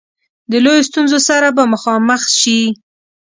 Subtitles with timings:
[0.51, 2.59] د لویو ستونزو سره به مخامخ سي.